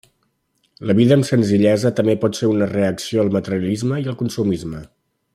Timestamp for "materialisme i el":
3.39-4.17